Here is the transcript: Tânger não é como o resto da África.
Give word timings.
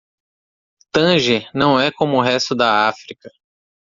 Tânger 0.91 1.47
não 1.53 1.79
é 1.79 1.91
como 1.91 2.17
o 2.17 2.21
resto 2.21 2.55
da 2.55 2.89
África. 2.89 3.29